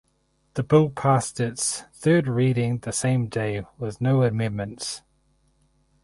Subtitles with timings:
[0.55, 5.03] The Bill passed its third reading the same day with no amendments.